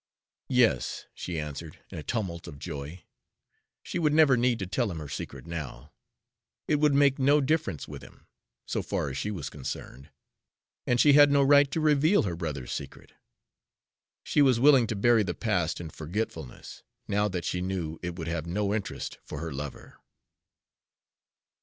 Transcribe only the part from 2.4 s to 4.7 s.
of joy. She would never need to